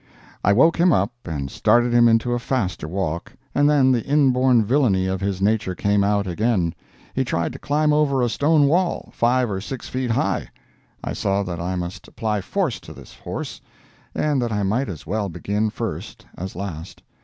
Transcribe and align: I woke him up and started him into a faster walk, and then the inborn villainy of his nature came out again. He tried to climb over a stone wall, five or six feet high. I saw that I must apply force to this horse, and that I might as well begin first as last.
I 0.43 0.51
woke 0.51 0.79
him 0.79 0.91
up 0.91 1.13
and 1.25 1.51
started 1.51 1.93
him 1.93 2.07
into 2.07 2.33
a 2.33 2.39
faster 2.39 2.87
walk, 2.87 3.33
and 3.53 3.69
then 3.69 3.91
the 3.91 4.03
inborn 4.03 4.65
villainy 4.65 5.05
of 5.05 5.21
his 5.21 5.43
nature 5.43 5.75
came 5.75 6.03
out 6.03 6.25
again. 6.25 6.73
He 7.13 7.23
tried 7.23 7.53
to 7.53 7.59
climb 7.59 7.93
over 7.93 8.23
a 8.23 8.27
stone 8.29 8.65
wall, 8.67 9.11
five 9.13 9.47
or 9.51 9.61
six 9.61 9.89
feet 9.89 10.09
high. 10.09 10.47
I 11.03 11.13
saw 11.13 11.43
that 11.43 11.59
I 11.59 11.75
must 11.75 12.07
apply 12.07 12.41
force 12.41 12.79
to 12.79 12.93
this 12.93 13.13
horse, 13.13 13.61
and 14.15 14.41
that 14.41 14.51
I 14.51 14.63
might 14.63 14.89
as 14.89 15.05
well 15.05 15.29
begin 15.29 15.69
first 15.69 16.25
as 16.35 16.55
last. 16.55 17.03